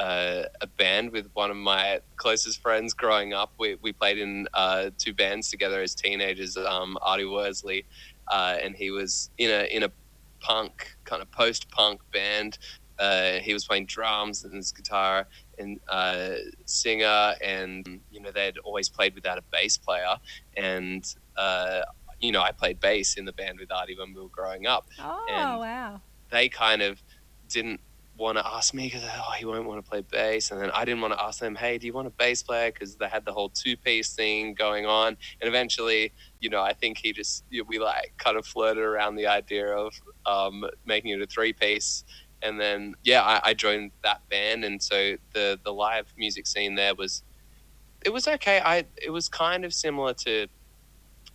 [0.00, 3.52] uh, a band with one of my closest friends growing up.
[3.58, 6.56] We, we played in uh, two bands together as teenagers.
[6.56, 7.84] Um, Artie Worsley,
[8.28, 9.92] uh, and he was in a in a
[10.40, 12.58] punk, kind of post punk band.
[12.98, 15.26] Uh, he was playing drums and his guitar
[15.58, 16.32] and uh,
[16.64, 20.16] singer, and you know they'd always played without a bass player,
[20.56, 21.82] and uh,
[22.20, 24.88] you know I played bass in the band with Artie when we were growing up.
[24.98, 26.00] Oh, And- wow.
[26.30, 27.02] They kind of
[27.48, 27.80] didn't
[28.20, 30.84] want to ask me because oh he won't want to play bass, and then I
[30.84, 32.70] didn't want to ask them, hey, do you want a bass player?
[32.70, 36.72] Because they had the whole two piece thing going on, and eventually, you know, I
[36.72, 39.92] think he just we like kind of flirted around the idea of
[40.26, 42.04] um, making it a three piece
[42.42, 46.74] and then yeah I, I joined that band and so the the live music scene
[46.74, 47.22] there was
[48.04, 50.46] it was okay i it was kind of similar to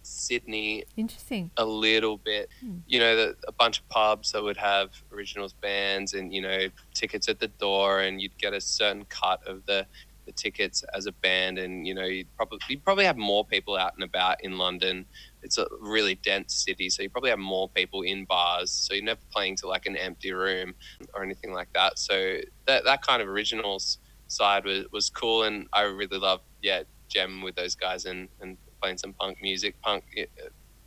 [0.05, 1.51] sydney Interesting.
[1.57, 2.77] a little bit Hmm.
[2.87, 6.67] you know the, a bunch of pubs that would have originals bands and you know
[6.93, 9.85] tickets at the door and you'd get a certain cut of the
[10.25, 13.75] the tickets as a band and you know you'd probably you'd probably have more people
[13.77, 15.05] out and about in london
[15.43, 19.03] it's a really dense city so you probably have more people in bars so you're
[19.03, 20.73] never playing to like an empty room
[21.13, 25.67] or anything like that so that that kind of originals side was, was cool and
[25.73, 29.75] i really loved yeah gem with those guys and and playing some punk music.
[29.81, 30.03] Punk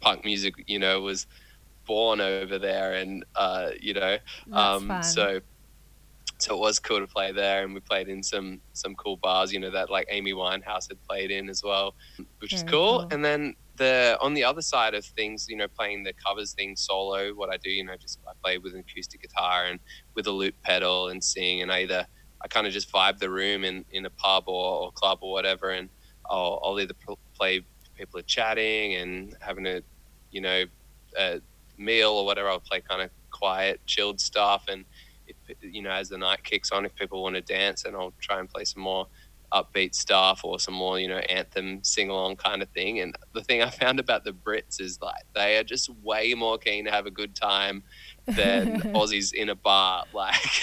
[0.01, 1.27] punk music you know was
[1.87, 4.17] born over there and uh you know
[4.53, 5.41] um so
[6.41, 9.53] so it was cool to play there and we played in some some cool bars
[9.53, 11.95] you know that like amy winehouse had played in as well
[12.41, 13.01] which is cool.
[13.01, 13.09] cool.
[13.11, 16.77] and then the on the other side of things you know playing the covers thing
[16.77, 19.81] solo what i do you know just i play with an acoustic guitar and
[20.15, 22.07] with a loop pedal and sing and i either
[22.45, 25.33] i kind of just vibe the room in in a pub or, or club or
[25.33, 25.89] whatever and
[26.31, 27.65] i'll, I'll either pl- play
[27.99, 29.83] people are chatting and having a
[30.31, 30.65] you know
[31.19, 31.41] a
[31.77, 34.85] meal or whatever i'll play kind of quiet chilled stuff and
[35.27, 38.15] if you know as the night kicks on if people want to dance and i'll
[38.21, 39.07] try and play some more
[39.53, 43.43] upbeat stuff or some more you know anthem sing along kind of thing and the
[43.43, 46.91] thing i found about the brits is like they are just way more keen to
[46.91, 47.83] have a good time
[48.27, 50.35] than aussies in a bar like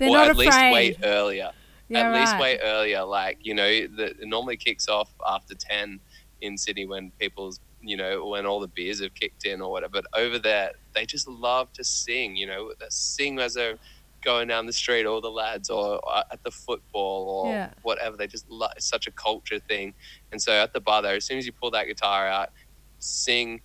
[0.00, 0.96] or at least wait afraid.
[1.04, 1.50] earlier
[1.88, 2.40] Yeah, at least right.
[2.40, 3.04] way earlier.
[3.04, 6.00] Like you know, the, it normally kicks off after ten
[6.42, 9.92] in Sydney when people's you know when all the beers have kicked in or whatever.
[9.94, 12.36] But over there, they just love to sing.
[12.36, 13.78] You know, they sing as they're
[14.24, 17.70] going down the street, all the lads, or uh, at the football or Yeah.
[17.82, 18.16] whatever.
[18.16, 18.70] They just love.
[18.76, 19.94] It's such a culture thing.
[20.30, 22.50] And so at the bar there, as soon as you pull that guitar out,
[22.98, 23.62] sing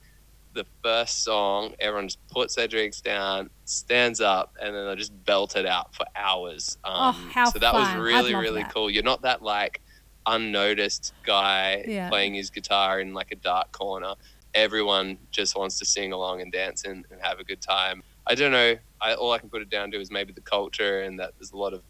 [0.54, 5.24] the first song, everyone just puts their drinks down, stands up, and then they'll just
[5.26, 6.76] belt it out for hours.
[6.84, 7.82] Um, Oh, how so that fun.
[7.82, 8.74] was really, really that.
[8.74, 8.90] cool.
[8.90, 9.80] You're not that like
[10.28, 12.10] unnoticed guy Yeah.
[12.10, 14.14] playing his guitar in like a dark corner.
[14.54, 18.04] Everyone just wants to sing along and dance and, and have a good time.
[18.26, 18.76] I don't know.
[19.02, 21.52] I, all I can put it down to is maybe the culture and that there's
[21.52, 21.82] a lot of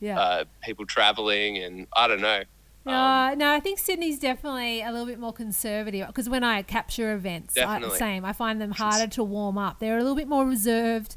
[0.00, 0.18] Yeah.
[0.20, 2.42] uh, people traveling and I don't know.
[2.86, 6.62] No, Um, no, I think Sydney's definitely a little bit more conservative because when I
[6.62, 7.98] capture events, I, Definitely.
[7.98, 9.78] same, I find them harder to warm up.
[9.78, 11.16] They're a little bit more reserved,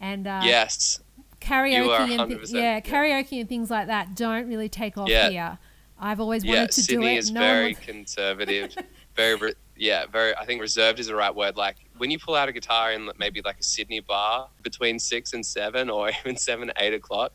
[0.00, 1.00] and uh, yes,
[1.40, 2.80] karaoke and thi- 100%, yeah, yeah.
[2.80, 5.30] karaoke and things like that don't really take off Yeah.
[5.30, 5.58] here.
[6.00, 6.66] I've always wanted yeah.
[6.66, 7.16] to Sydney do it.
[7.18, 8.74] is no very conservative.
[9.16, 10.34] very, re- yeah, very.
[10.36, 11.56] I think reserved is the right word.
[11.56, 15.32] Like when you pull out a guitar in maybe like a Sydney bar between six
[15.32, 17.32] and seven, or even seven, eight o'clock,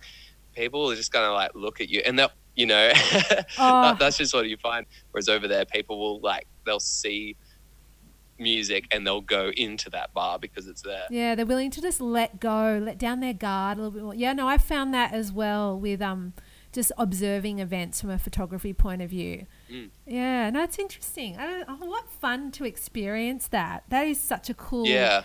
[0.56, 2.92] people are just gonna like look at you, and they'll, you know,
[3.58, 3.82] Oh.
[3.84, 4.86] that- that's just what you find.
[5.12, 7.36] Whereas over there, people will like they'll see
[8.40, 11.04] music and they'll go into that bar because it's there.
[11.10, 14.16] Yeah, they're willing to just let go, let down their guard a little bit more.
[14.16, 16.34] Yeah, no, I found that as well with um
[16.74, 19.46] just observing events from a photography point of view.
[19.72, 19.90] Mm.
[20.06, 21.38] Yeah, no, it's interesting.
[21.38, 23.84] I don't, oh, what fun to experience that.
[23.90, 25.22] That is such a cool Yeah.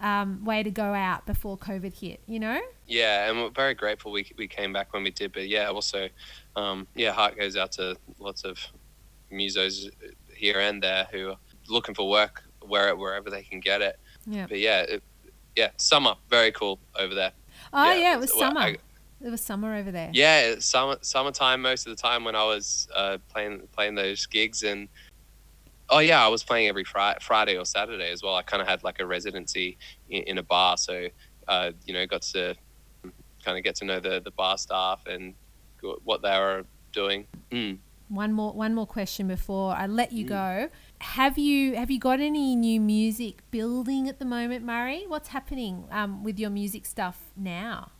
[0.00, 2.20] um, way to go out before COVID hit.
[2.26, 2.60] You know?
[2.86, 5.32] Yeah, and we're very grateful we, we came back when we did.
[5.32, 6.08] But yeah, also,
[6.56, 8.58] um, yeah, heart goes out to lots of
[9.32, 9.90] musos
[10.34, 11.36] here and there who are
[11.68, 13.98] looking for work where, wherever they can get it.
[14.26, 14.46] Yeah.
[14.48, 15.02] But yeah, it,
[15.56, 17.32] yeah, summer, very cool over there.
[17.72, 18.60] Oh Yeah, yeah, it was well, summer.
[18.60, 18.76] I-
[19.24, 20.10] it was summer over there.
[20.12, 24.62] Yeah, summer summertime most of the time when I was uh, playing playing those gigs
[24.62, 24.88] and
[25.90, 28.34] oh yeah, I was playing every Friday, Friday or Saturday as well.
[28.34, 29.76] I kind of had like a residency
[30.08, 31.08] in, in a bar, so
[31.48, 32.54] uh, you know got to
[33.44, 35.34] kind of get to know the the bar staff and
[36.04, 37.26] what they were doing.
[37.50, 37.78] Mm.
[38.08, 40.16] One more one more question before I let Mm.
[40.16, 40.68] you go.
[41.00, 45.04] Have you have you got any new music building at the moment, Murray?
[45.08, 47.90] What's happening um, with your music stuff now?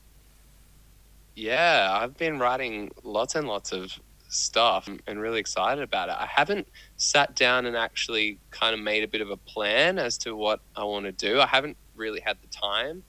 [1.34, 6.16] Yeah, I've been writing lots and lots of stuff and really excited about it.
[6.18, 10.16] I haven't sat down and actually kind of made a bit of a plan as
[10.18, 11.40] to what I want to do.
[11.40, 13.02] I haven't really had the time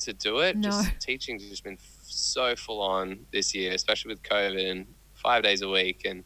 [0.00, 0.56] to do it.
[0.56, 0.70] No.
[0.70, 5.42] Just teaching's just been f- so full on this year, especially with COVID and five
[5.42, 6.22] days a week and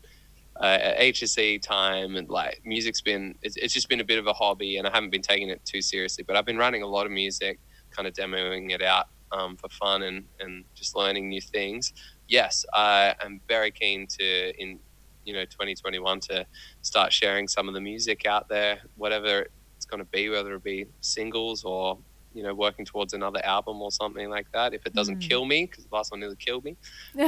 [0.56, 4.32] uh, HSC time and like music's been it's, it's just been a bit of a
[4.34, 6.24] hobby and I haven't been taking it too seriously.
[6.26, 7.58] But I've been writing a lot of music.
[7.90, 11.92] kind of demoing it out um, for fun and, and just learning new things.
[12.28, 14.80] Yes, I am very keen to in
[15.24, 16.46] you know 2021 to
[16.82, 20.62] start sharing some of the music out there, whatever it's going to be, whether it
[20.64, 21.98] be singles or
[22.32, 24.74] you know working towards another album or something like that.
[24.74, 25.28] If it doesn't Mm.
[25.28, 26.76] kill me, because the last one nearly killed me.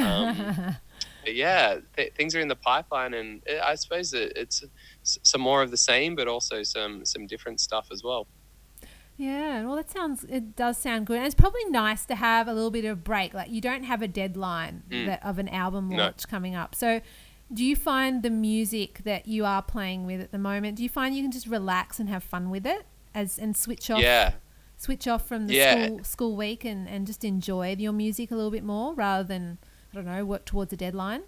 [0.05, 0.77] Um,
[1.25, 4.63] But yeah, th- things are in the pipeline, and uh, I suppose that it's
[5.05, 8.27] s- some more of the same, but also some some different stuff as well.
[9.23, 11.17] Yeah, well, that sounds, it does sound good.
[11.19, 13.33] And it's probably nice to have a little bit of break.
[13.35, 15.07] Like, you don't have a deadline Mm.
[15.07, 15.97] that, of an album No.
[15.99, 16.75] launch coming up.
[16.75, 17.01] So,
[17.53, 20.89] do you find the music that you are playing with at the moment, do you
[20.89, 24.01] find you can just relax and have fun with it as and switch off?
[24.01, 24.33] Yeah,
[24.79, 25.85] Switch off from the Yeah.
[25.87, 29.59] school, school week and, and just enjoy your music a little bit more rather than,
[29.93, 31.23] I don't know, work towards a deadline?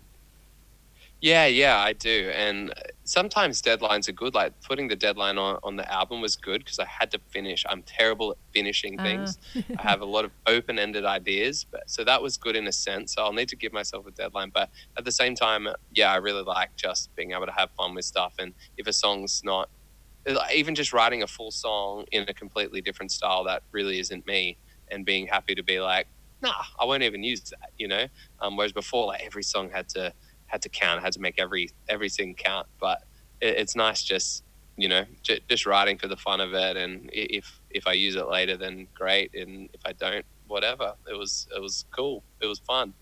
[1.25, 2.31] Yeah, yeah, I do.
[2.35, 4.35] And uh, sometimes deadlines are good.
[4.35, 7.65] Like putting the deadline on, on the album was good because I had to finish.
[7.67, 9.39] I'm terrible at finishing things.
[9.79, 12.73] I have a lot of open ended ideas, but so that was good in a
[12.73, 13.15] sense.
[13.15, 14.51] So I'll need to give myself a deadline.
[14.53, 14.69] But
[14.99, 18.05] at the same time, yeah, I really like just being able to have fun with
[18.05, 18.35] stuff.
[18.39, 19.71] And if a song's not,
[20.55, 24.59] even just writing a full song in a completely different style that really isn't me,
[24.91, 26.07] and being happy to be like,
[26.43, 28.07] nah, I won't even use that, you know.
[28.41, 30.13] Um, whereas before, like every song had to
[30.47, 32.67] had to count, had to make every everything count.
[32.81, 33.03] But
[33.41, 34.45] it, it's nice just
[34.77, 38.17] you know j- just writing for the fun of it, and if if I use
[38.17, 40.95] it later, then great, and if I don't, whatever.
[41.11, 42.23] It was it was cool.
[42.41, 42.95] It was fun.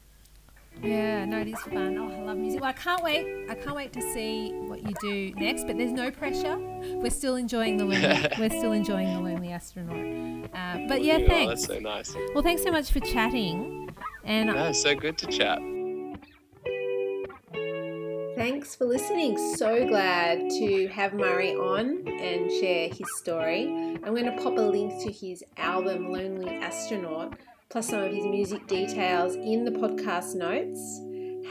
[0.83, 1.99] Yeah, no, it is fun.
[1.99, 2.63] Oh, I love music.
[2.63, 3.27] Well, I can't wait.
[3.51, 5.65] I can't wait to see what you do next.
[5.67, 6.57] But there's no pressure.
[6.59, 8.27] We're still enjoying the lonely.
[8.39, 10.49] we're still enjoying the lonely astronaut.
[10.55, 11.67] Uh, but yeah, Oh, thanks.
[11.67, 12.17] that's so nice.
[12.35, 13.91] Well, thanks so much for chatting.
[14.25, 15.59] And No, so good to chat.
[18.35, 19.37] Thanks for listening.
[19.57, 23.67] So glad to have Murray on and share his story.
[24.03, 28.25] I'm going to pop a link to his album Lonely Astronaut, plus some of his
[28.25, 31.01] music details in the podcast notes.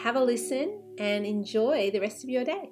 [0.03, 2.71] Have a listen and enjoy the rest of your day.